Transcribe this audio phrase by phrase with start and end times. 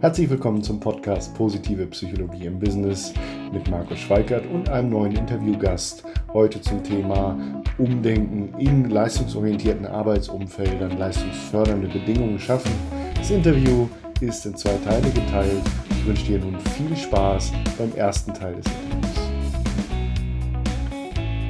[0.00, 3.12] Herzlich willkommen zum Podcast Positive Psychologie im Business
[3.52, 6.04] mit Markus Schweikert und einem neuen Interviewgast.
[6.32, 7.38] Heute zum Thema
[7.76, 12.72] Umdenken in leistungsorientierten Arbeitsumfeldern, leistungsfördernde Bedingungen schaffen.
[13.14, 13.88] Das Interview
[14.22, 15.60] ist in zwei Teile geteilt.
[15.90, 19.19] Ich wünsche dir nun viel Spaß beim ersten Teil des Interviews.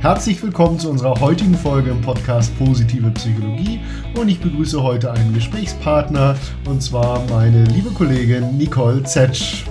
[0.00, 3.80] Herzlich willkommen zu unserer heutigen Folge im Podcast Positive Psychologie
[4.18, 6.36] und ich begrüße heute einen Gesprächspartner
[6.66, 9.66] und zwar meine liebe Kollegin Nicole Zetsch.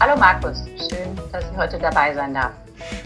[0.00, 2.52] Hallo Markus, schön, dass ich heute dabei sein darf.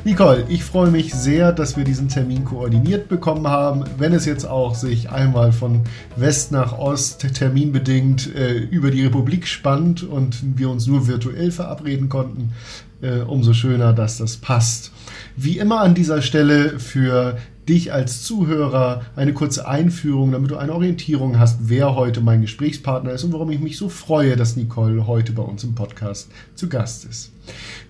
[0.03, 4.47] Nicole, ich freue mich sehr, dass wir diesen Termin koordiniert bekommen haben, wenn es jetzt
[4.47, 5.83] auch sich einmal von
[6.17, 12.09] West nach Ost terminbedingt äh, über die Republik spannt und wir uns nur virtuell verabreden
[12.09, 12.53] konnten,
[13.03, 14.91] äh, umso schöner, dass das passt.
[15.37, 17.37] Wie immer an dieser Stelle für
[17.69, 23.13] dich als Zuhörer eine kurze Einführung, damit du eine Orientierung hast, wer heute mein Gesprächspartner
[23.13, 26.71] ist und warum ich mich so freue, dass Nicole heute bei uns im Podcast zu
[26.71, 27.33] Gast ist.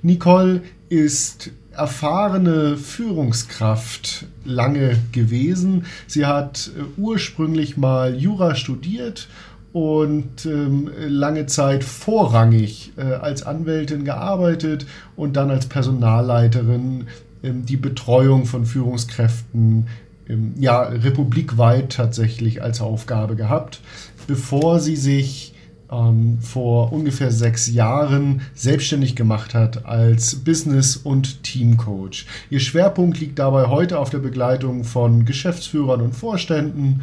[0.02, 5.86] Nicole ist erfahrene Führungskraft lange gewesen.
[6.06, 9.28] Sie hat äh, ursprünglich mal Jura studiert
[9.72, 14.86] und ähm, lange Zeit vorrangig äh, als Anwältin gearbeitet
[15.16, 17.06] und dann als Personalleiterin
[17.42, 19.86] ähm, die Betreuung von Führungskräften
[20.28, 23.80] ähm, ja, republikweit tatsächlich als Aufgabe gehabt,
[24.26, 25.54] bevor sie sich
[25.90, 32.26] ähm, vor ungefähr sechs Jahren selbstständig gemacht hat als Business- und Teamcoach.
[32.50, 37.02] Ihr Schwerpunkt liegt dabei heute auf der Begleitung von Geschäftsführern und Vorständen,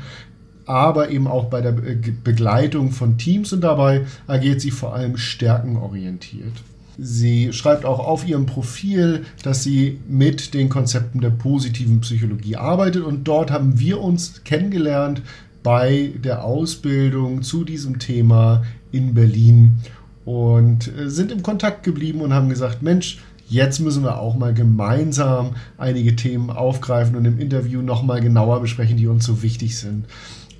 [0.65, 6.53] aber eben auch bei der Begleitung von Teams und dabei agiert sie vor allem stärkenorientiert.
[6.99, 13.03] Sie schreibt auch auf ihrem Profil, dass sie mit den Konzepten der positiven Psychologie arbeitet
[13.03, 15.21] und dort haben wir uns kennengelernt
[15.68, 19.80] bei der Ausbildung zu diesem Thema in Berlin
[20.23, 24.54] und äh, sind im Kontakt geblieben und haben gesagt, Mensch, jetzt müssen wir auch mal
[24.54, 30.06] gemeinsam einige Themen aufgreifen und im Interview nochmal genauer besprechen, die uns so wichtig sind.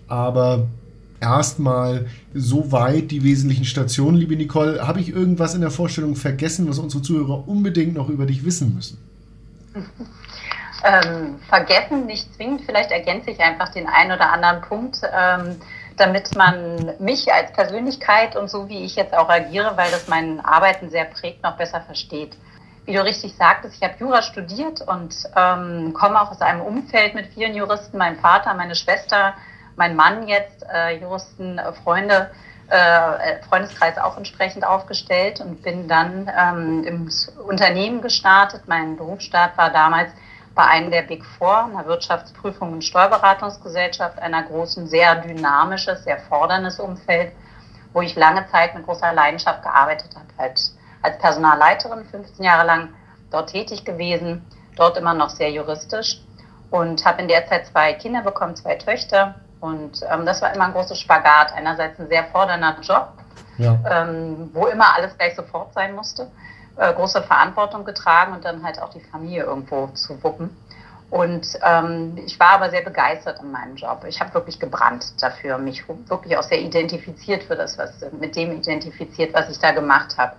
[0.10, 0.68] Aber
[1.22, 4.18] erstmal soweit die wesentlichen Stationen.
[4.18, 8.26] Liebe Nicole, habe ich irgendwas in der Vorstellung vergessen, was unsere Zuhörer unbedingt noch über
[8.26, 8.98] dich wissen müssen?
[10.84, 15.60] Ähm, vergessen nicht zwingend, vielleicht ergänze ich einfach den einen oder anderen Punkt, ähm,
[15.98, 20.40] damit man mich als Persönlichkeit und so wie ich jetzt auch agiere, weil das mein
[20.40, 22.38] Arbeiten sehr prägt, noch besser versteht.
[22.86, 27.16] Wie du richtig sagtest, ich habe Jura studiert und ähm, komme auch aus einem Umfeld
[27.16, 29.34] mit vielen Juristen, mein Vater, meine Schwester,
[29.76, 32.30] mein Mann jetzt, äh, Juristen, äh, Freunde,
[32.70, 37.10] äh, Freundeskreis auch entsprechend aufgestellt und bin dann ähm, im
[37.46, 38.64] Unternehmen gestartet.
[38.68, 40.12] Mein Berufsstart war damals
[40.58, 46.80] bei einem der Big Four, einer Wirtschaftsprüfung und Steuerberatungsgesellschaft, einer großen, sehr dynamisches, sehr forderndes
[46.80, 47.32] Umfeld,
[47.94, 50.60] wo ich lange Zeit mit großer Leidenschaft gearbeitet habe, halt
[51.04, 52.90] als Personalleiterin 15 Jahre lang
[53.30, 54.44] dort tätig gewesen,
[54.76, 56.22] dort immer noch sehr juristisch
[56.72, 60.66] und habe in der Zeit zwei Kinder bekommen, zwei Töchter und ähm, das war immer
[60.66, 61.54] ein großes Spagat.
[61.54, 63.14] Einerseits ein sehr fordernder Job,
[63.60, 63.78] ja.
[63.90, 66.32] ähm, wo immer alles gleich sofort sein musste,
[66.78, 70.56] äh, große Verantwortung getragen und dann halt auch die Familie irgendwo zu wuppen.
[71.10, 74.04] Und ähm, ich war aber sehr begeistert in meinem Job.
[74.08, 78.52] Ich habe wirklich gebrannt dafür, mich wirklich auch sehr identifiziert für das, was mit dem
[78.52, 80.34] identifiziert, was ich da gemacht habe.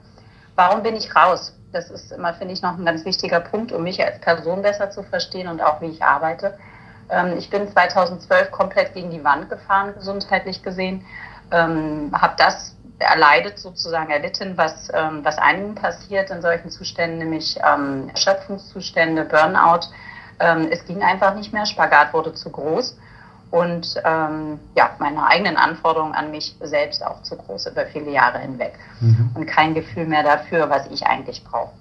[0.57, 1.55] Warum bin ich raus?
[1.73, 4.91] Das ist immer, finde ich, noch ein ganz wichtiger Punkt, um mich als Person besser
[4.91, 6.59] zu verstehen und auch wie ich arbeite.
[7.09, 11.05] Ähm, ich bin 2012 komplett gegen die Wand gefahren, gesundheitlich gesehen.
[11.51, 17.59] Ähm, habe das erleidet, sozusagen erlitten, was, ähm, was einigen passiert in solchen Zuständen, nämlich
[17.65, 19.87] ähm, Erschöpfungszustände, Burnout.
[20.41, 22.97] Ähm, es ging einfach nicht mehr, Spagat wurde zu groß
[23.51, 28.39] und ähm, ja, meine eigenen Anforderungen an mich selbst auch zu groß über viele Jahre
[28.39, 29.31] hinweg mhm.
[29.35, 31.73] und kein Gefühl mehr dafür, was ich eigentlich brauche.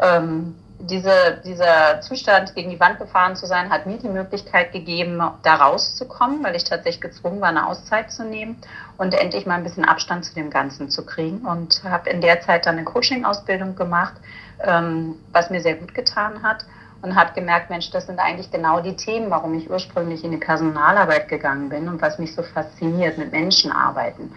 [0.00, 5.20] Ähm, diese, dieser Zustand, gegen die Wand gefahren zu sein, hat mir die Möglichkeit gegeben,
[5.42, 8.56] da rauszukommen, weil ich tatsächlich gezwungen war, eine Auszeit zu nehmen
[8.96, 11.38] und endlich mal ein bisschen Abstand zu dem Ganzen zu kriegen.
[11.38, 14.14] Und habe in der Zeit dann eine Coaching-Ausbildung gemacht,
[14.62, 16.64] ähm, was mir sehr gut getan hat.
[17.00, 20.36] Und habe gemerkt, Mensch, das sind eigentlich genau die Themen, warum ich ursprünglich in die
[20.36, 24.32] Personalarbeit gegangen bin und was mich so fasziniert, mit Menschen arbeiten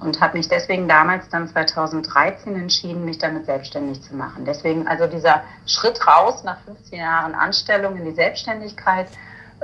[0.00, 4.44] und habe mich deswegen damals dann 2013 entschieden, mich damit selbstständig zu machen.
[4.44, 9.08] Deswegen also dieser Schritt raus nach 15 Jahren Anstellung in die Selbstständigkeit.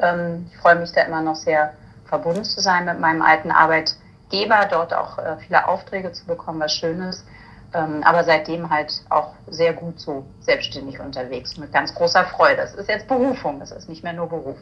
[0.00, 1.74] Ähm, ich freue mich da immer noch sehr
[2.06, 6.72] verbunden zu sein mit meinem alten Arbeitgeber, dort auch äh, viele Aufträge zu bekommen, was
[6.72, 7.24] Schönes.
[7.72, 12.56] Ähm, aber seitdem halt auch sehr gut so selbstständig unterwegs mit ganz großer Freude.
[12.56, 14.56] Das ist jetzt Berufung, das ist nicht mehr nur Beruf.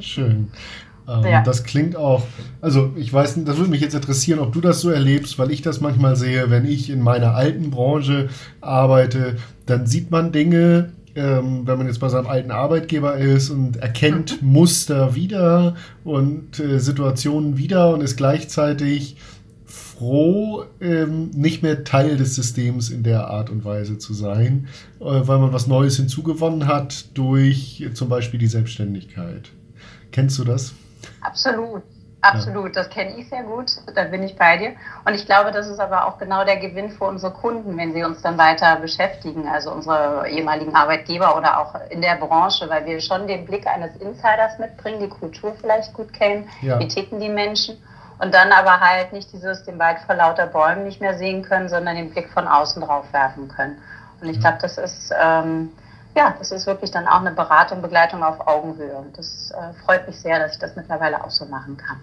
[0.00, 0.50] Schön.
[1.08, 1.42] Ähm, ja.
[1.42, 2.22] Das klingt auch,
[2.60, 5.50] also ich weiß nicht, das würde mich jetzt interessieren, ob du das so erlebst, weil
[5.50, 8.28] ich das manchmal sehe, wenn ich in meiner alten Branche
[8.60, 9.36] arbeite,
[9.66, 14.42] dann sieht man Dinge, ähm, wenn man jetzt bei seinem alten Arbeitgeber ist und erkennt
[14.42, 14.48] mhm.
[14.48, 19.16] Muster wieder und äh, Situationen wieder und ist gleichzeitig
[19.64, 24.66] froh, ähm, nicht mehr Teil des Systems in der Art und Weise zu sein,
[25.00, 29.50] äh, weil man was Neues hinzugewonnen hat durch zum Beispiel die Selbstständigkeit.
[30.10, 30.74] Kennst du das?
[31.20, 31.82] Absolut.
[32.24, 34.72] Absolut, das kenne ich sehr gut, da bin ich bei dir.
[35.04, 38.02] Und ich glaube, das ist aber auch genau der Gewinn für unsere Kunden, wenn sie
[38.02, 42.98] uns dann weiter beschäftigen, also unsere ehemaligen Arbeitgeber oder auch in der Branche, weil wir
[43.02, 46.78] schon den Blick eines Insiders mitbringen, die Kultur vielleicht gut kennen, ja.
[46.78, 47.76] wie ticken die Menschen
[48.18, 51.68] und dann aber halt nicht dieses den Wald vor lauter Bäumen nicht mehr sehen können,
[51.68, 53.76] sondern den Blick von außen drauf werfen können.
[54.22, 55.72] Und ich glaube, das ist ähm,
[56.16, 58.96] ja, das ist wirklich dann auch eine Beratung, Begleitung auf Augenhöhe.
[58.96, 61.96] Und das äh, freut mich sehr, dass ich das mittlerweile auch so machen kann.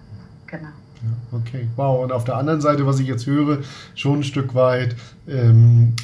[0.47, 0.69] Genau.
[1.01, 2.03] Ja, okay, wow.
[2.03, 3.59] Und auf der anderen Seite, was ich jetzt höre,
[3.95, 4.95] schon ein Stück weit
[5.27, 5.95] ähm,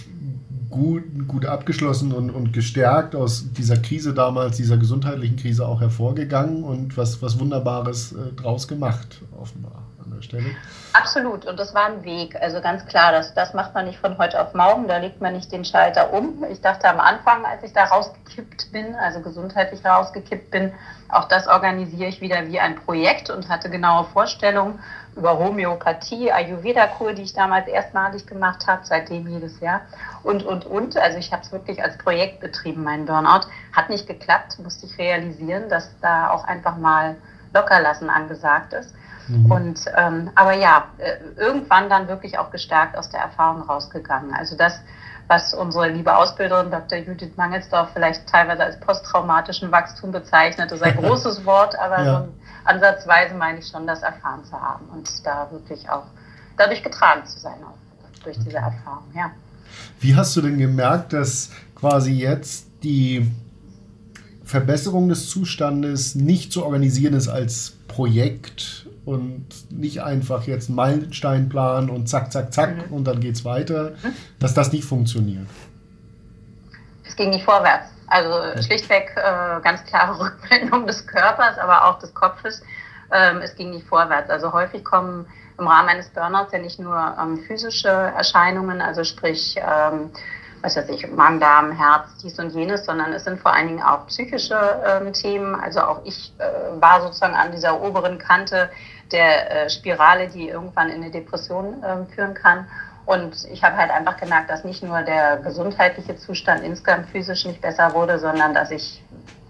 [0.69, 6.63] gut, gut abgeschlossen und, und gestärkt aus dieser Krise damals, dieser gesundheitlichen Krise auch hervorgegangen
[6.63, 10.56] und was, was Wunderbares äh, draus gemacht, offenbar an der Stelle.
[10.94, 12.36] Absolut, und das war ein Weg.
[12.42, 15.33] Also ganz klar, das, das macht man nicht von heute auf morgen, da legt man
[15.33, 16.44] nicht den Schalter um.
[16.50, 20.71] Ich dachte am Anfang, als ich da rausgekippt bin, also gesundheitlich rausgekippt bin,
[21.09, 24.80] auch das organisiere ich wieder wie ein Projekt und hatte genaue Vorstellungen
[25.15, 29.81] über Homöopathie, Ayurveda-Kur, die ich damals erstmalig gemacht habe, seitdem jedes Jahr
[30.24, 30.98] und, und, und.
[30.98, 33.48] Also ich habe es wirklich als Projekt betrieben, mein Burnout.
[33.74, 37.15] Hat nicht geklappt, musste ich realisieren, dass da auch einfach mal
[37.53, 38.94] lockerlassen angesagt ist.
[39.27, 39.51] Mhm.
[39.51, 44.33] Und ähm, aber ja, äh, irgendwann dann wirklich auch gestärkt aus der Erfahrung rausgegangen.
[44.33, 44.79] Also das,
[45.27, 46.99] was unsere liebe Ausbilderin Dr.
[46.99, 52.19] Judith Mangelsdorf vielleicht teilweise als posttraumatischen Wachstum bezeichnet, ist ein großes Wort, aber ja.
[52.21, 52.27] so
[52.63, 56.05] ansatzweise meine ich schon, das erfahren zu haben und da wirklich auch
[56.57, 59.31] dadurch getragen zu sein, auch durch diese Erfahrung, ja.
[60.00, 63.31] Wie hast du denn gemerkt, dass quasi jetzt die
[64.47, 71.89] Verbesserung des Zustandes nicht zu organisieren ist als Projekt und nicht einfach jetzt einen Meilensteinplan
[71.89, 72.94] und zack, zack, zack mhm.
[72.94, 73.91] und dann geht es weiter,
[74.39, 75.47] dass das nicht funktioniert.
[77.05, 77.89] Es ging nicht vorwärts.
[78.07, 82.61] Also schlichtweg äh, ganz klare Rückmeldung des Körpers, aber auch des Kopfes.
[83.11, 84.29] Ähm, es ging nicht vorwärts.
[84.29, 85.25] Also häufig kommen
[85.59, 90.11] im Rahmen eines Burnouts ja nicht nur ähm, physische Erscheinungen, also sprich ähm,
[90.62, 94.07] was weiß ich, Magen-Darm, Herz, dies und jenes, sondern es sind vor allen Dingen auch
[94.07, 95.56] psychische ähm, Themen.
[95.56, 98.69] Also auch ich äh, war sozusagen an dieser oberen Kante
[99.12, 102.68] der äh, Spirale, die irgendwann in eine Depression äh, führen kann.
[103.06, 107.62] Und ich habe halt einfach gemerkt, dass nicht nur der gesundheitliche Zustand insgesamt physisch nicht
[107.62, 109.01] besser wurde, sondern dass ich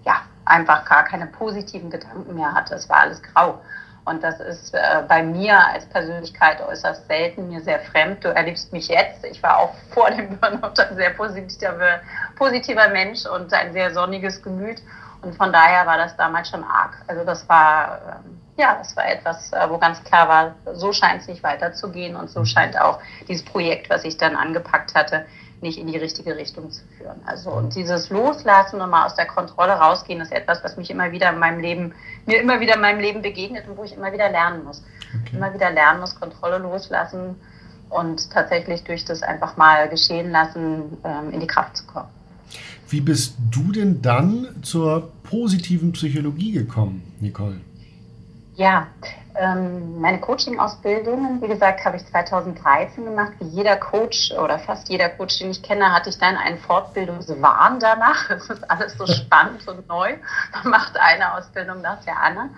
[0.06, 2.76] ja einfach gar keine positiven Gedanken mehr hatte.
[2.76, 3.60] Es war alles grau.
[4.08, 8.24] Und das ist äh, bei mir als Persönlichkeit äußerst selten, mir sehr fremd.
[8.24, 9.26] Du erlebst mich jetzt.
[9.26, 12.00] Ich war auch vor dem Burnout ein sehr positiver,
[12.38, 14.82] positiver Mensch und ein sehr sonniges Gemüt.
[15.22, 16.98] Und von daher war das damals schon arg.
[17.08, 21.22] Also das war, ähm, ja, das war etwas, äh, wo ganz klar war, so scheint
[21.22, 25.26] es nicht weiterzugehen und so scheint auch dieses Projekt, was ich dann angepackt hatte,
[25.62, 27.20] nicht in die richtige Richtung zu führen.
[27.26, 31.12] Also und dieses Loslassen und mal aus der Kontrolle rausgehen ist etwas, was mich immer
[31.12, 31.94] wieder in meinem Leben,
[32.26, 34.84] mir immer wieder in meinem Leben begegnet und wo ich immer wieder lernen muss.
[35.24, 35.38] Okay.
[35.38, 37.36] Immer wieder lernen muss, Kontrolle loslassen
[37.90, 42.10] und tatsächlich durch das einfach mal geschehen lassen, ähm, in die Kraft zu kommen.
[42.90, 47.60] Wie bist du denn dann zur positiven Psychologie gekommen, Nicole?
[48.56, 48.88] Ja,
[49.40, 53.34] ähm, meine Coaching-Ausbildung, wie gesagt, habe ich 2013 gemacht.
[53.40, 57.80] Wie jeder Coach oder fast jeder Coach, den ich kenne, hatte ich dann einen Fortbildungswahn
[57.80, 58.30] danach.
[58.38, 60.16] Es ist alles so spannend und neu.
[60.54, 62.50] Man macht eine Ausbildung nach der anderen.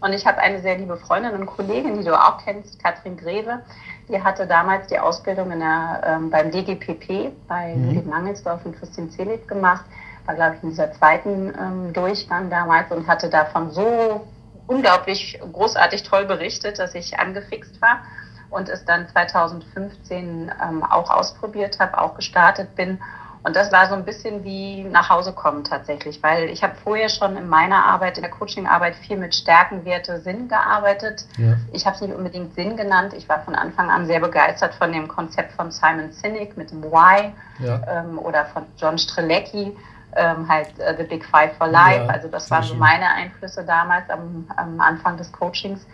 [0.00, 3.60] Und ich habe eine sehr liebe Freundin und Kollegin, die du auch kennst, Katrin Greve.
[4.08, 7.88] Die hatte damals die Ausbildung in der, ähm, beim DGPP bei mhm.
[7.88, 9.84] Judith Mangelsdorf und Christine Zelig gemacht.
[10.26, 14.26] War, glaube ich, in dieser zweiten ähm, Durchgang damals und hatte davon so
[14.66, 18.02] unglaublich großartig toll berichtet, dass ich angefixt war
[18.50, 22.98] und es dann 2015 ähm, auch ausprobiert habe, auch gestartet bin.
[23.44, 27.08] Und das war so ein bisschen wie nach Hause kommen tatsächlich, weil ich habe vorher
[27.08, 31.24] schon in meiner Arbeit, in der Coachingarbeit viel mit Stärken, Werte, Sinn gearbeitet.
[31.38, 31.56] Ja.
[31.72, 33.14] Ich habe es nicht unbedingt Sinn genannt.
[33.16, 36.84] Ich war von Anfang an sehr begeistert von dem Konzept von Simon Sinek mit dem
[36.84, 37.80] Why ja.
[37.88, 39.76] ähm, oder von John Strelecki
[40.16, 42.04] ähm, halt äh, The Big Five for Life.
[42.04, 45.86] Ja, also das waren so meine Einflüsse damals am, am Anfang des Coachings.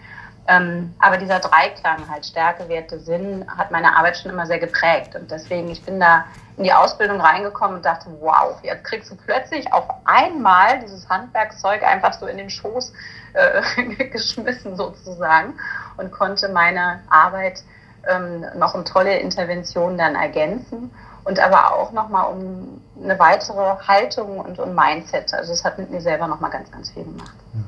[0.50, 5.14] Ähm, aber dieser Dreiklang halt Stärke, Werte, Sinn hat meine Arbeit schon immer sehr geprägt.
[5.14, 6.24] Und deswegen, ich bin da
[6.56, 11.82] in die Ausbildung reingekommen und dachte, wow, jetzt kriegst du plötzlich auf einmal dieses Handwerkszeug
[11.82, 12.92] einfach so in den Schoß
[13.34, 15.54] äh, geschmissen sozusagen
[15.98, 17.62] und konnte meine Arbeit
[18.08, 20.90] ähm, noch um tolle Interventionen dann ergänzen
[21.28, 25.32] und aber auch nochmal um eine weitere Haltung und um Mindset.
[25.34, 27.34] Also es hat mit mir selber nochmal ganz, ganz viel gemacht.
[27.52, 27.60] Ja.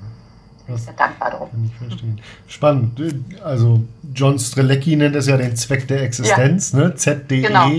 [0.67, 1.51] bin ich sehr dankbar drum.
[1.51, 2.21] Kann ich verstehen.
[2.49, 3.01] Spannend.
[3.45, 6.79] Also John Strelecki nennt es ja den Zweck der Existenz, ja.
[6.79, 6.95] ne?
[6.95, 7.43] ZDE.
[7.43, 7.71] Genau.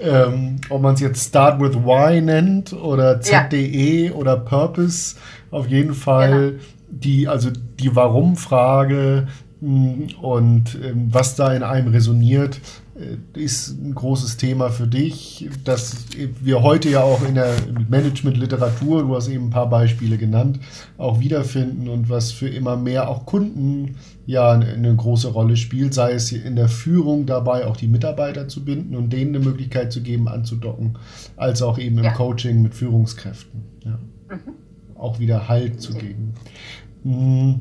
[0.00, 4.12] Ähm, ob man es jetzt Start with Why nennt oder ZDE ja.
[4.12, 5.16] oder Purpose,
[5.52, 6.62] auf jeden Fall genau.
[6.88, 9.28] die, also die Warum-Frage
[9.62, 12.60] und ähm, was da in einem resoniert,
[12.96, 16.04] äh, ist ein großes Thema für dich, dass
[16.40, 17.54] wir heute ja auch in der
[17.88, 20.58] Management-Literatur, du hast eben ein paar Beispiele genannt,
[20.98, 26.14] auch wiederfinden und was für immer mehr auch Kunden ja eine große Rolle spielt, sei
[26.14, 30.02] es in der Führung dabei, auch die Mitarbeiter zu binden und denen eine Möglichkeit zu
[30.02, 30.98] geben, anzudocken,
[31.36, 32.12] als auch eben im ja.
[32.12, 33.62] Coaching mit Führungskräften.
[33.84, 33.98] Ja.
[34.28, 34.54] Mhm.
[34.96, 36.34] Auch wieder Halt zu geben.
[37.04, 37.60] Hm,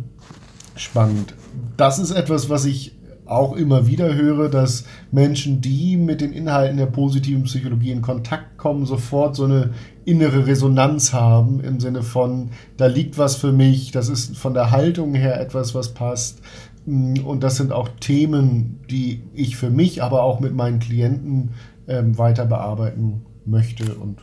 [0.75, 1.33] spannend.
[1.77, 2.93] Das ist etwas, was ich
[3.25, 8.57] auch immer wieder höre, dass Menschen, die mit den Inhalten der positiven Psychologie in Kontakt
[8.57, 9.71] kommen, sofort so eine
[10.03, 14.71] innere Resonanz haben im Sinne von, da liegt was für mich, das ist von der
[14.71, 16.41] Haltung her etwas, was passt.
[16.85, 21.51] Und das sind auch Themen, die ich für mich, aber auch mit meinen Klienten
[21.87, 24.17] ähm, weiter bearbeiten möchte und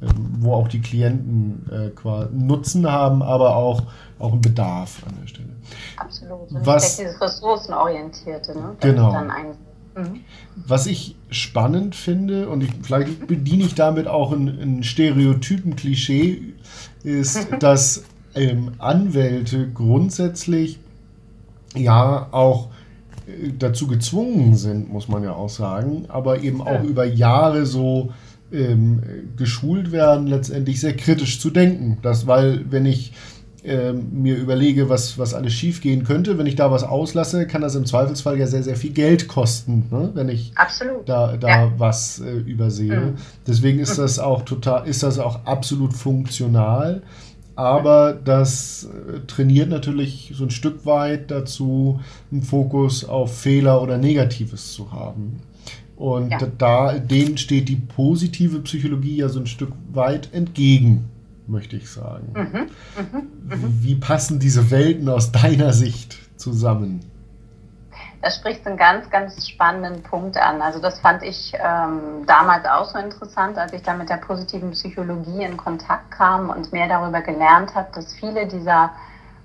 [0.00, 3.82] wo auch die Klienten äh, quasi Nutzen haben, aber auch,
[4.18, 5.48] auch einen Bedarf an der Stelle.
[5.96, 6.50] Absolut.
[6.50, 8.54] Und Was, dieses Ressourcenorientierte.
[8.54, 8.76] Ne?
[8.80, 9.12] Genau.
[9.12, 10.20] Mhm.
[10.54, 16.54] Was ich spannend finde, und ich, vielleicht bediene ich damit auch ein, ein Stereotypen-Klischee,
[17.02, 20.78] ist, dass ähm, Anwälte grundsätzlich
[21.74, 22.68] ja auch
[23.26, 28.12] äh, dazu gezwungen sind, muss man ja auch sagen, aber eben auch über Jahre so
[28.52, 29.02] ähm,
[29.36, 31.98] geschult werden, letztendlich sehr kritisch zu denken.
[32.02, 33.12] Das, weil, wenn ich
[33.64, 37.74] ähm, mir überlege, was, was alles schiefgehen könnte, wenn ich da was auslasse, kann das
[37.74, 40.10] im Zweifelsfall ja sehr, sehr viel Geld kosten, ne?
[40.14, 41.08] wenn ich absolut.
[41.08, 41.72] da, da ja.
[41.76, 43.00] was äh, übersehe.
[43.00, 43.14] Mhm.
[43.46, 47.02] Deswegen ist das auch total, ist das auch absolut funktional.
[47.56, 51.98] Aber das äh, trainiert natürlich so ein Stück weit dazu,
[52.30, 55.40] einen Fokus auf Fehler oder Negatives zu haben.
[55.98, 56.38] Und ja.
[56.58, 61.10] da, denen steht die positive Psychologie ja so ein Stück weit entgegen,
[61.48, 62.32] möchte ich sagen.
[62.34, 62.70] Mhm.
[63.02, 63.20] Mhm.
[63.42, 63.78] Mhm.
[63.82, 67.00] Wie passen diese Welten aus deiner Sicht zusammen?
[68.22, 70.62] Da spricht einen ganz, ganz spannenden Punkt an.
[70.62, 74.70] Also das fand ich ähm, damals auch so interessant, als ich da mit der positiven
[74.70, 78.92] Psychologie in Kontakt kam und mehr darüber gelernt habe, dass viele dieser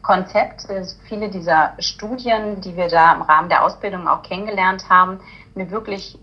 [0.04, 5.20] Konzepte, viele dieser Studien, die wir da im Rahmen der Ausbildung auch kennengelernt haben,
[5.56, 6.20] mir wirklich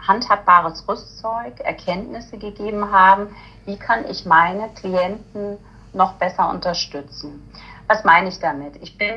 [0.00, 3.34] handhabbares Rüstzeug, Erkenntnisse gegeben haben,
[3.64, 5.58] wie kann ich meine Klienten
[5.92, 7.50] noch besser unterstützen.
[7.86, 8.76] Was meine ich damit?
[8.82, 9.14] Ich bin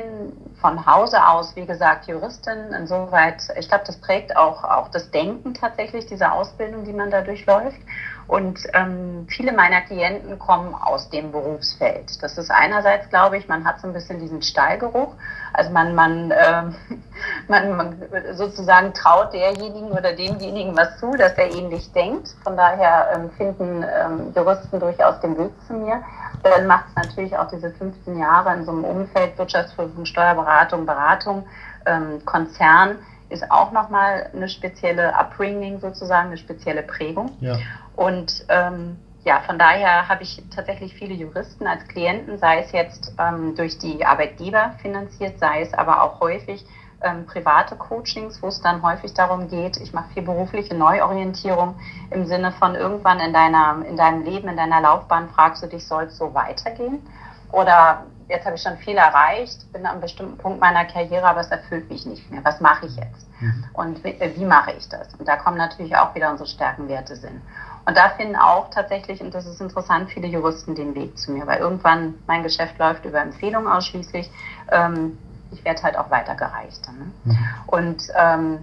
[0.60, 2.72] von Hause aus, wie gesagt, Juristin.
[2.78, 7.22] Insoweit, ich glaube, das prägt auch, auch das Denken tatsächlich, diese Ausbildung, die man da
[7.22, 7.80] durchläuft.
[8.28, 12.22] Und ähm, viele meiner Klienten kommen aus dem Berufsfeld.
[12.22, 15.14] Das ist einerseits, glaube ich, man hat so ein bisschen diesen Stallgeruch.
[15.54, 16.74] Also man, man, ähm,
[17.48, 17.96] man, man
[18.32, 22.28] sozusagen traut derjenigen oder demjenigen was zu, dass er ähnlich denkt.
[22.44, 26.02] Von daher ähm, finden ähm, Juristen durchaus den Weg zu mir.
[26.42, 31.46] Dann macht es natürlich auch diese 15 Jahre in so einem Umfeld Wirtschaftsprüfung, Steuerberatung, Beratung,
[31.86, 37.30] ähm, Konzern ist auch nochmal eine spezielle Upbringing sozusagen, eine spezielle Prägung.
[37.40, 37.58] Ja.
[37.96, 43.12] Und ähm, ja, von daher habe ich tatsächlich viele Juristen als Klienten, sei es jetzt
[43.18, 46.64] ähm, durch die Arbeitgeber finanziert, sei es aber auch häufig
[47.02, 51.76] ähm, private Coachings, wo es dann häufig darum geht, ich mache viel berufliche Neuorientierung
[52.10, 55.86] im Sinne von irgendwann in deiner, in deinem Leben, in deiner Laufbahn fragst du dich,
[55.86, 57.06] soll es so weitergehen?
[57.52, 61.48] Oder jetzt habe ich schon viel erreicht, bin einem bestimmten Punkt meiner Karriere, aber es
[61.48, 62.44] erfüllt mich nicht mehr.
[62.44, 63.26] Was mache ich jetzt?
[63.40, 63.64] Mhm.
[63.72, 65.14] Und wie, äh, wie, mache ich das?
[65.14, 67.40] Und da kommen natürlich auch wieder unsere Stärkenwerte sind.
[67.86, 71.46] Und da finden auch tatsächlich, und das ist interessant, viele Juristen den Weg zu mir,
[71.46, 74.30] weil irgendwann mein Geschäft läuft über Empfehlungen ausschließlich.
[74.70, 75.18] Ähm,
[75.50, 76.86] ich werde halt auch weitergereicht.
[76.88, 77.10] Ne?
[77.24, 77.38] Mhm.
[77.66, 78.58] Und ähm,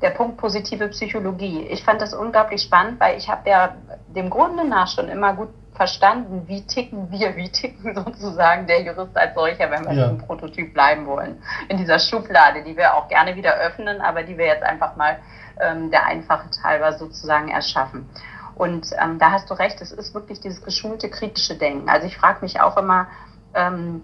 [0.00, 1.66] der Punkt positive Psychologie.
[1.68, 3.74] Ich fand das unglaublich spannend, weil ich habe ja
[4.08, 5.48] dem Grunde nach schon immer gut
[5.80, 10.10] verstanden, wie ticken wir, wie ticken sozusagen der Jurist als solcher, wenn wir ja.
[10.10, 11.42] im Prototyp bleiben wollen.
[11.70, 15.16] In dieser Schublade, die wir auch gerne wieder öffnen, aber die wir jetzt einfach mal
[15.58, 18.06] ähm, der Einfachheit halber sozusagen erschaffen.
[18.56, 21.88] Und ähm, da hast du recht, es ist wirklich dieses geschulte kritische Denken.
[21.88, 23.06] Also ich frage mich auch immer,
[23.54, 24.02] ähm,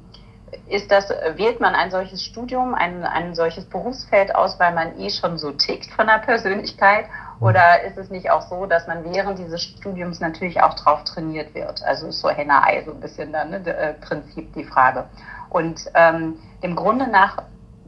[0.71, 5.11] ist das, wählt man ein solches Studium, ein, ein solches Berufsfeld aus, weil man eh
[5.11, 7.04] schon so tickt von der Persönlichkeit?
[7.40, 11.55] Oder ist es nicht auch so, dass man während dieses Studiums natürlich auch drauf trainiert
[11.55, 11.83] wird?
[11.83, 15.05] Also ist so Henne-Ei so ein bisschen dann, ne, äh, Prinzip die Frage.
[15.50, 17.43] Und ähm, dem Grunde nach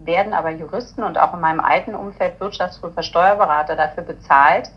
[0.05, 4.71] werden aber Juristen und auch in meinem alten Umfeld Wirtschaftsprüfer, Steuerberater dafür bezahlt,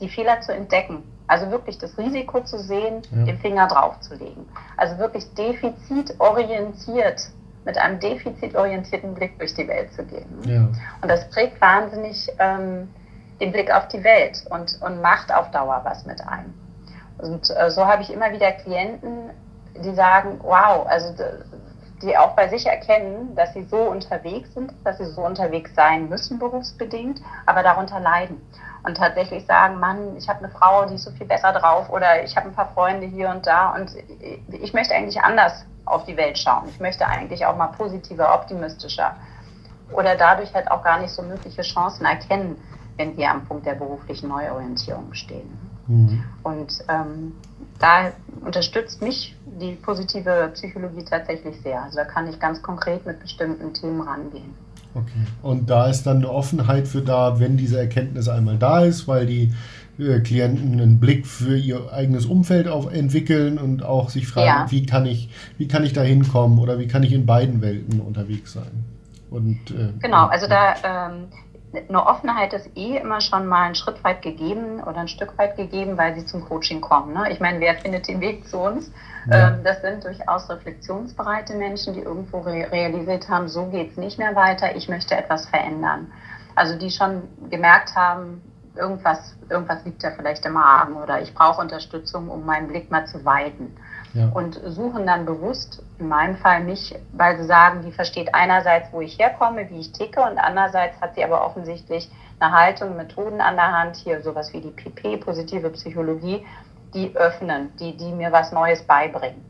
[0.00, 1.04] die Fehler zu entdecken.
[1.26, 3.24] Also wirklich das Risiko zu sehen, ja.
[3.24, 4.46] den Finger drauf zu legen.
[4.76, 7.22] Also wirklich defizitorientiert,
[7.64, 10.26] mit einem defizitorientierten Blick durch die Welt zu gehen.
[10.44, 10.68] Ja.
[11.00, 12.88] Und das prägt wahnsinnig ähm,
[13.42, 16.54] den Blick auf die Welt und, und macht auf Dauer was mit einem.
[17.18, 19.30] Und äh, so habe ich immer wieder Klienten,
[19.74, 21.12] die sagen, wow, also
[22.02, 26.08] die auch bei sich erkennen, dass sie so unterwegs sind, dass sie so unterwegs sein
[26.08, 28.40] müssen, berufsbedingt, aber darunter leiden.
[28.84, 32.22] Und tatsächlich sagen, Mann, ich habe eine Frau, die ist so viel besser drauf oder
[32.22, 33.92] ich habe ein paar Freunde hier und da und
[34.48, 36.68] ich möchte eigentlich anders auf die Welt schauen.
[36.68, 39.16] Ich möchte eigentlich auch mal positiver, optimistischer
[39.92, 42.56] oder dadurch halt auch gar nicht so mögliche Chancen erkennen,
[43.02, 45.50] wenn wir am Punkt der beruflichen Neuorientierung stehen.
[45.88, 46.22] Mhm.
[46.44, 47.32] Und ähm,
[47.80, 48.12] da
[48.44, 51.82] unterstützt mich die positive Psychologie tatsächlich sehr.
[51.82, 54.54] Also da kann ich ganz konkret mit bestimmten Themen rangehen.
[54.94, 55.26] Okay.
[55.42, 59.26] Und da ist dann eine Offenheit für da, wenn diese Erkenntnis einmal da ist, weil
[59.26, 59.52] die
[59.98, 64.66] äh, Klienten einen Blick für ihr eigenes Umfeld auf, entwickeln und auch sich fragen, ja.
[64.70, 68.00] wie kann ich, wie kann ich da hinkommen oder wie kann ich in beiden Welten
[68.00, 68.84] unterwegs sein.
[69.30, 71.24] Und, äh, genau, also da ähm,
[71.74, 75.56] eine Offenheit ist eh immer schon mal einen Schritt weit gegeben oder ein Stück weit
[75.56, 77.14] gegeben, weil sie zum Coaching kommen.
[77.14, 77.30] Ne?
[77.30, 78.90] Ich meine, wer findet den Weg zu uns?
[79.30, 79.48] Ja.
[79.48, 84.18] Ähm, das sind durchaus reflexionsbereite Menschen, die irgendwo re realisiert haben, so geht es nicht
[84.18, 86.12] mehr weiter, ich möchte etwas verändern.
[86.54, 88.42] Also die schon gemerkt haben,
[88.76, 93.06] irgendwas, irgendwas liegt da vielleicht im Argen oder ich brauche Unterstützung, um meinen Blick mal
[93.06, 93.76] zu weiten
[94.14, 94.28] ja.
[94.34, 99.00] und suchen dann bewusst, in meinem Fall mich, weil sie sagen, die versteht einerseits, wo
[99.00, 103.56] ich herkomme, wie ich ticke und andererseits hat sie aber offensichtlich eine Haltung, Methoden an
[103.56, 106.44] der Hand, hier sowas wie die PP, positive Psychologie,
[106.94, 109.44] die öffnen, die, die mir was Neues beibringen.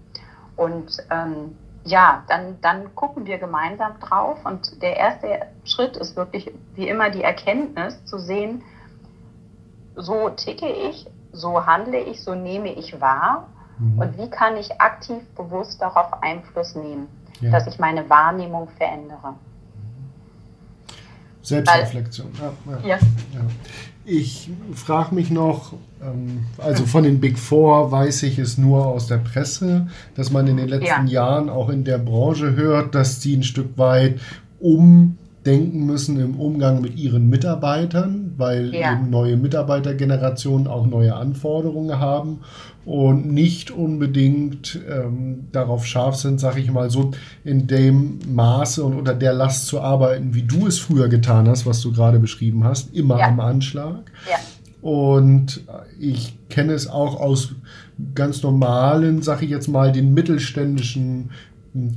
[0.57, 6.53] Und ähm, ja, dann, dann gucken wir gemeinsam drauf und der erste Schritt ist wirklich
[6.75, 8.63] wie immer die Erkenntnis zu sehen,
[9.97, 13.99] so ticke ich, so handle ich, so nehme ich wahr Mhm.
[13.99, 17.09] Und wie kann ich aktiv bewusst darauf Einfluss nehmen,
[17.41, 17.51] ja.
[17.51, 19.35] dass ich meine Wahrnehmung verändere?
[21.43, 22.29] Selbstreflexion.
[22.65, 23.01] Weil, ja, ja.
[24.05, 29.07] Ich frage mich noch, ähm, also von den Big Four weiß ich es nur aus
[29.07, 33.37] der Presse, dass man in den letzten Jahren auch in der Branche hört, dass die
[33.37, 34.21] ein Stück weit
[34.61, 38.95] um denken müssen im Umgang mit ihren Mitarbeitern, weil ja.
[38.95, 42.41] eben neue Mitarbeitergenerationen auch neue Anforderungen haben
[42.85, 47.13] und nicht unbedingt ähm, darauf scharf sind, sag ich mal, so
[47.45, 51.65] in dem Maße und unter der Last zu arbeiten, wie du es früher getan hast,
[51.65, 53.29] was du gerade beschrieben hast, immer ja.
[53.29, 54.11] am Anschlag.
[54.29, 54.39] Ja.
[54.83, 55.63] Und
[56.01, 57.55] ich kenne es auch aus
[58.17, 61.31] ganz normalen, sag ich jetzt mal, den mittelständischen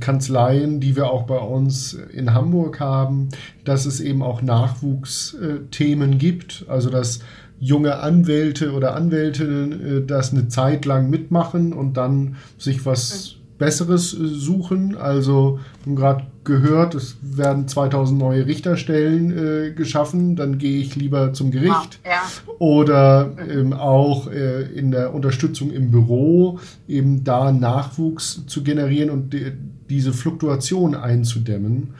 [0.00, 3.28] Kanzleien, die wir auch bei uns in Hamburg haben,
[3.64, 6.64] dass es eben auch Nachwuchsthemen gibt.
[6.68, 7.20] Also dass
[7.58, 14.12] junge Anwälte oder Anwältinnen äh, das eine Zeit lang mitmachen und dann sich was Besseres
[14.14, 14.96] äh, suchen.
[14.96, 20.94] Also, wir haben gerade gehört, es werden 2000 neue Richterstellen äh, geschaffen, dann gehe ich
[20.96, 22.00] lieber zum Gericht.
[22.04, 22.22] Ja.
[22.58, 29.32] Oder ähm, auch äh, in der Unterstützung im Büro, eben da Nachwuchs zu generieren und
[29.32, 29.52] die,
[29.88, 31.94] diese Fluktuation einzudämmen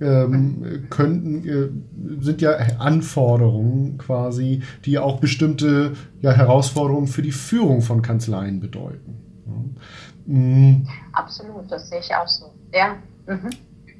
[0.00, 1.68] ähm, könnten, äh,
[2.22, 5.92] sind ja Anforderungen quasi, die auch bestimmte
[6.22, 9.16] ja, Herausforderungen für die Führung von Kanzleien bedeuten.
[9.46, 9.52] Ja.
[10.30, 10.86] Mhm.
[11.12, 12.52] Absolut, das sehe ich auch so.
[12.72, 12.96] Ja.
[13.26, 13.50] Mhm.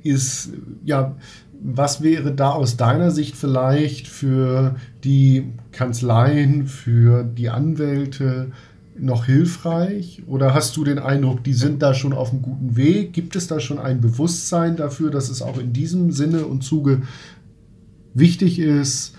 [0.02, 0.50] Ist,
[0.84, 1.16] ja,
[1.60, 8.52] was wäre da aus deiner Sicht vielleicht für die Kanzleien, für die Anwälte,
[8.96, 10.22] noch hilfreich?
[10.26, 13.12] Oder hast du den Eindruck, die sind da schon auf einem guten Weg?
[13.12, 17.02] Gibt es da schon ein Bewusstsein dafür, dass es auch in diesem Sinne und Zuge
[18.14, 19.16] wichtig ist,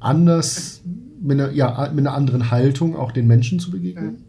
[0.00, 0.82] anders,
[1.20, 4.24] mit einer, ja, mit einer anderen Haltung auch den Menschen zu begegnen?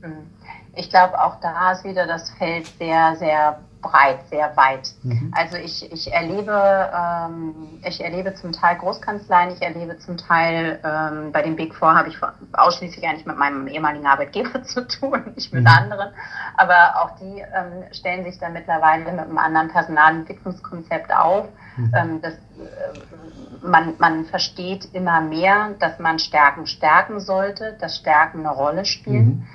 [0.00, 0.08] Mhm.
[0.08, 0.35] Mhm.
[0.76, 4.90] Ich glaube, auch da ist wieder das Feld sehr, sehr breit, sehr weit.
[5.02, 5.32] Mhm.
[5.34, 11.32] Also ich, ich erlebe, ähm, ich erlebe zum Teil Großkanzleien, ich erlebe zum Teil ähm,
[11.32, 12.18] bei den Big Four habe ich
[12.52, 15.68] ausschließlich eigentlich mit meinem ehemaligen Arbeitgeber zu tun, nicht mit mhm.
[15.68, 16.10] anderen.
[16.56, 21.46] Aber auch die ähm, stellen sich dann mittlerweile mit einem anderen Personalentwicklungskonzept auf.
[21.76, 21.92] Mhm.
[21.94, 28.40] Ähm, das, äh, man, man versteht immer mehr, dass man Stärken stärken sollte, dass Stärken
[28.40, 29.46] eine Rolle spielen.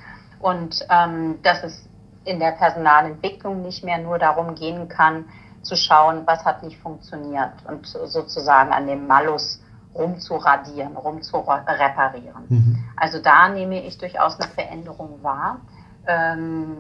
[0.42, 1.88] Und ähm, dass es
[2.24, 5.26] in der Personalentwicklung nicht mehr nur darum gehen kann,
[5.62, 9.62] zu schauen, was hat nicht funktioniert und sozusagen an dem Malus
[9.94, 12.46] rumzuradieren, rumzureparieren.
[12.48, 12.84] Mhm.
[12.96, 15.60] Also da nehme ich durchaus eine Veränderung wahr.
[16.08, 16.78] Ähm,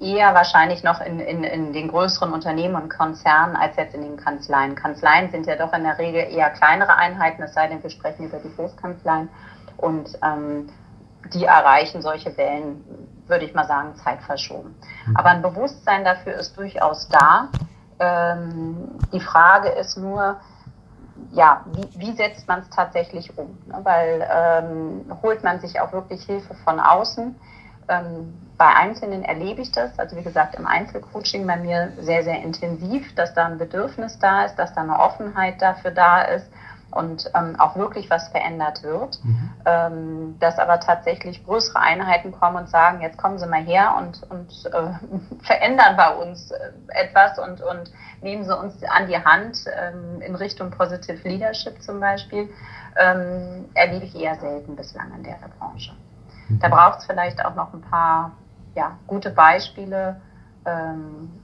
[0.00, 4.16] eher wahrscheinlich noch in, in, in den größeren Unternehmen und Konzernen als jetzt in den
[4.18, 4.74] Kanzleien.
[4.74, 8.26] Kanzleien sind ja doch in der Regel eher kleinere Einheiten, es sei denn, wir sprechen
[8.26, 9.30] über die Großkanzleien.
[9.78, 10.68] Und ähm,
[11.34, 12.84] die erreichen solche Wellen,
[13.26, 14.74] würde ich mal sagen, zeitverschoben.
[15.06, 15.16] Mhm.
[15.16, 17.48] Aber ein Bewusstsein dafür ist durchaus da.
[17.98, 20.36] Ähm, die Frage ist nur,
[21.32, 23.58] ja, wie, wie setzt man es tatsächlich um?
[23.66, 23.78] Ne?
[23.82, 27.36] Weil ähm, holt man sich auch wirklich Hilfe von außen?
[27.88, 32.42] Ähm, bei Einzelnen erlebe ich das, also wie gesagt im Einzelcoaching bei mir sehr, sehr
[32.42, 36.46] intensiv, dass da ein Bedürfnis da ist, dass da eine Offenheit dafür da ist
[36.90, 39.22] und ähm, auch wirklich was verändert wird.
[39.22, 39.50] Mhm.
[39.64, 44.22] Ähm, dass aber tatsächlich größere Einheiten kommen und sagen, jetzt kommen Sie mal her und,
[44.30, 49.64] und äh, verändern bei uns äh, etwas und, und nehmen Sie uns an die Hand
[49.66, 52.48] ähm, in Richtung Positive Leadership zum Beispiel,
[52.96, 55.92] ähm, erlebe ich eher selten bislang in der Branche.
[56.48, 56.58] Mhm.
[56.60, 58.32] Da braucht es vielleicht auch noch ein paar
[58.74, 60.20] ja, gute Beispiele,
[60.64, 61.39] ähm,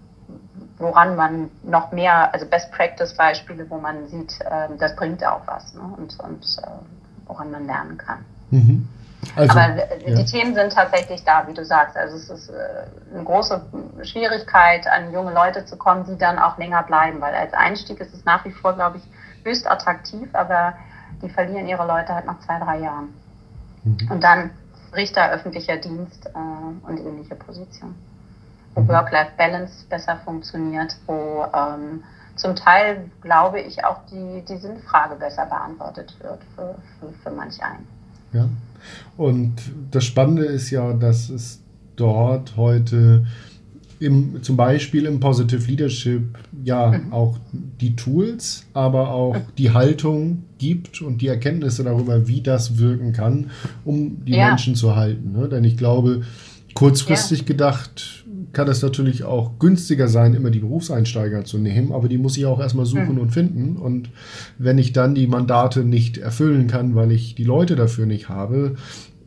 [0.78, 5.40] woran man noch mehr, also Best Practice Beispiele, wo man sieht, äh, das bringt auch
[5.46, 5.80] was ne?
[5.96, 6.66] und, und äh,
[7.26, 8.24] woran man lernen kann.
[8.50, 8.88] Mhm.
[9.34, 10.24] Also, Aber die ja.
[10.24, 11.96] Themen sind tatsächlich da, wie du sagst.
[11.96, 12.54] Also es ist äh,
[13.12, 13.60] eine große
[14.02, 18.14] Schwierigkeit, an junge Leute zu kommen, die dann auch länger bleiben, weil als Einstieg ist
[18.14, 19.02] es nach wie vor, glaube ich,
[19.44, 20.74] höchst attraktiv, aber
[21.22, 23.14] die verlieren ihre Leute halt nach zwei, drei Jahren.
[23.84, 24.10] Mhm.
[24.10, 24.50] Und dann
[24.94, 27.96] Richter, öffentlicher Dienst äh, und ähnliche Positionen.
[28.76, 32.02] Work-Life-Balance besser funktioniert, wo ähm,
[32.36, 37.62] zum Teil, glaube ich, auch die, die Sinnfrage besser beantwortet wird für, für, für manch
[37.62, 37.86] einen.
[38.32, 38.48] Ja,
[39.16, 39.54] und
[39.90, 41.62] das Spannende ist ja, dass es
[41.96, 43.24] dort heute
[43.98, 47.12] im, zum Beispiel im Positive Leadership ja mhm.
[47.12, 53.14] auch die Tools, aber auch die Haltung gibt und die Erkenntnisse darüber, wie das wirken
[53.14, 53.50] kann,
[53.84, 54.48] um die ja.
[54.48, 55.32] Menschen zu halten.
[55.32, 55.48] Ne?
[55.48, 56.22] Denn ich glaube,
[56.74, 57.44] kurzfristig ja.
[57.46, 62.36] gedacht kann es natürlich auch günstiger sein, immer die Berufseinsteiger zu nehmen, aber die muss
[62.36, 63.20] ich auch erstmal suchen mhm.
[63.20, 63.76] und finden.
[63.76, 64.10] Und
[64.58, 68.76] wenn ich dann die Mandate nicht erfüllen kann, weil ich die Leute dafür nicht habe,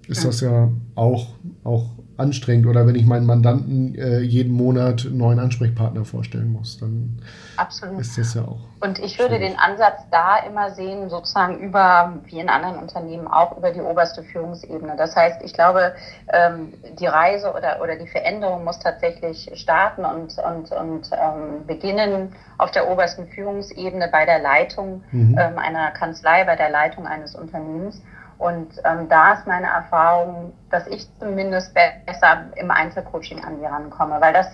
[0.08, 0.28] ist mhm.
[0.28, 5.40] das ja auch, auch anstrengend oder wenn ich meinen Mandanten äh, jeden Monat einen neuen
[5.40, 7.22] Ansprechpartner vorstellen muss, dann
[7.58, 8.00] Absolut.
[8.00, 8.60] ist das ja auch.
[8.82, 9.52] Und ich würde schwierig.
[9.52, 14.24] den Ansatz da immer sehen, sozusagen über, wie in anderen Unternehmen auch, über die oberste
[14.24, 14.96] Führungsebene.
[14.98, 15.94] Das heißt, ich glaube,
[16.32, 22.34] ähm, die Reise oder, oder die Veränderung muss tatsächlich starten und, und, und ähm, beginnen
[22.58, 25.38] auf der obersten Führungsebene bei der Leitung mhm.
[25.38, 28.02] ähm, einer Kanzlei, bei der Leitung eines Unternehmens.
[28.40, 34.20] Und ähm, da ist meine Erfahrung, dass ich zumindest besser im Einzelcoaching an die rankomme,
[34.22, 34.48] weil das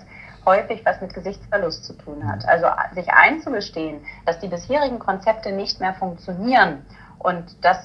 [0.43, 2.47] häufig was mit Gesichtsverlust zu tun hat.
[2.47, 6.83] Also sich einzugestehen, dass die bisherigen Konzepte nicht mehr funktionieren
[7.19, 7.77] und das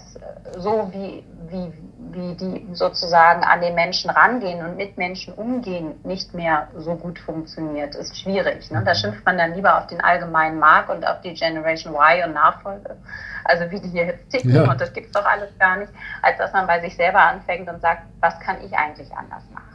[0.58, 1.72] so wie, wie,
[2.12, 7.18] wie die sozusagen an den Menschen rangehen und mit Menschen umgehen nicht mehr so gut
[7.18, 8.70] funktioniert, ist schwierig.
[8.70, 8.82] Ne?
[8.84, 12.34] Da schimpft man dann lieber auf den allgemeinen Markt und auf die Generation Y und
[12.34, 12.96] Nachfolge,
[13.44, 14.70] also wie die hier jetzt ticken ja.
[14.70, 17.80] und das gibt's doch alles gar nicht, als dass man bei sich selber anfängt und
[17.80, 19.70] sagt, was kann ich eigentlich anders machen.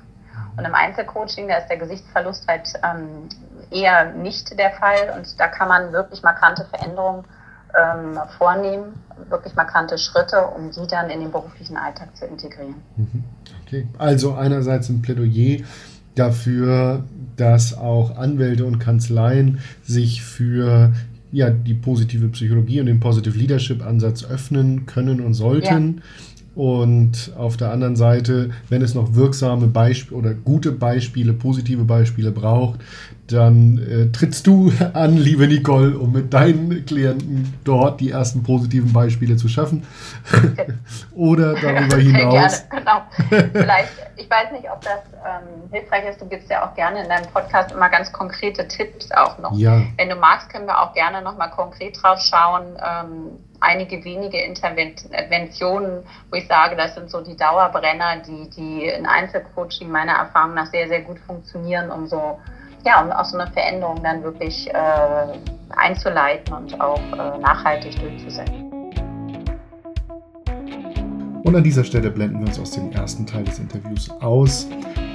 [0.57, 3.27] Und im Einzelcoaching, da ist der Gesichtsverlust halt ähm,
[3.71, 7.25] eher nicht der Fall und da kann man wirklich markante Veränderungen
[7.75, 12.75] ähm, vornehmen, wirklich markante Schritte, um die dann in den beruflichen Alltag zu integrieren.
[12.97, 13.23] Mhm.
[13.65, 15.63] Okay, also einerseits ein Plädoyer
[16.15, 17.03] dafür,
[17.35, 20.93] dass auch Anwälte und Kanzleien sich für
[21.31, 25.95] ja, die positive Psychologie und den Positive Leadership Ansatz öffnen können und sollten.
[25.97, 26.03] Ja.
[26.55, 32.31] Und auf der anderen Seite, wenn es noch wirksame Beispiele oder gute Beispiele, positive Beispiele
[32.31, 32.79] braucht,
[33.27, 38.93] dann äh, trittst du an, liebe Nicole, um mit deinen Klienten dort die ersten positiven
[38.93, 39.85] Beispiele zu schaffen.
[41.15, 42.63] Oder darüber hinaus.
[42.69, 43.47] gerne, genau.
[43.51, 46.21] Vielleicht, ich weiß nicht, ob das ähm, hilfreich ist.
[46.21, 49.57] Du gibst ja auch gerne in deinem Podcast immer ganz konkrete Tipps auch noch.
[49.57, 49.81] Ja.
[49.97, 52.63] Wenn du magst, können wir auch gerne nochmal konkret drauf schauen.
[52.81, 59.05] Ähm, einige wenige Interventionen, wo ich sage, das sind so die Dauerbrenner, die, die in
[59.05, 62.39] Einzelcoaching meiner Erfahrung nach sehr, sehr gut funktionieren, um so
[62.85, 65.27] ja, um auch so eine Veränderung dann wirklich äh,
[65.75, 68.64] einzuleiten und auch äh, nachhaltig durchzusetzen.
[71.45, 74.67] Und an dieser Stelle blenden wir uns aus dem ersten Teil des Interviews aus.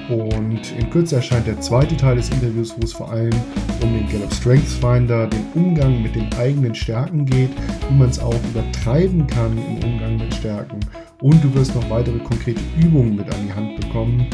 [0.09, 3.35] Und in Kürze erscheint der zweite Teil des Interviews, wo es vor allem
[3.83, 7.51] um den Gallup Strengths Finder, den Umgang mit den eigenen Stärken geht,
[7.89, 10.79] wie man es auch übertreiben kann im Umgang mit Stärken.
[11.21, 14.29] Und du wirst noch weitere konkrete Übungen mit an die Hand bekommen,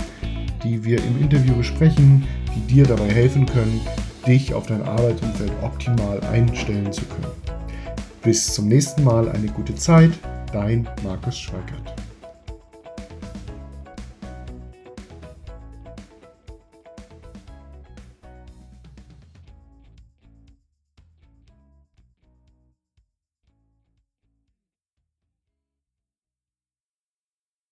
[0.64, 3.80] die wir im Interview besprechen, die dir dabei helfen können,
[4.26, 7.32] dich auf dein Arbeitsumfeld optimal einstellen zu können.
[8.22, 10.10] Bis zum nächsten Mal eine gute Zeit,
[10.52, 12.05] dein Markus Schweikert.